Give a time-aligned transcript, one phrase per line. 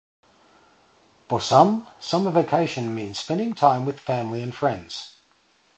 [1.29, 5.13] For some, summer vacation means spending time with family and friends.